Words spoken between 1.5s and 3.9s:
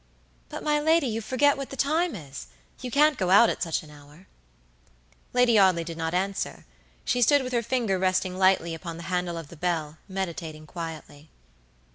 what the time is; you can't go out at such